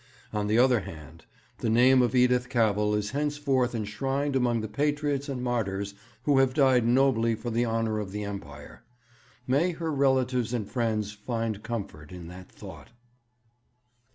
[0.33, 1.25] On the other hand,
[1.59, 5.93] the name of Edith Cavell is henceforth enshrined among the patriots and martyrs
[6.23, 8.83] who have died nobly for the honour of the Empire.
[9.45, 12.89] May her relatives and friends find comfort in that thought!'